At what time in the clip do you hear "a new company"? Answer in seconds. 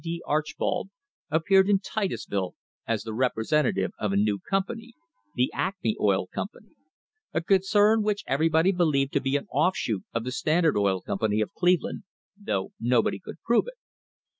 4.11-4.95